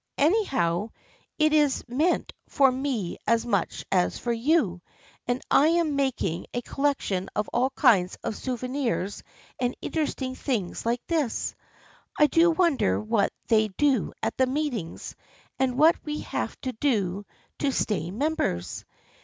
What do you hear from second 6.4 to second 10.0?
a collection of all kinds of souvenirs and in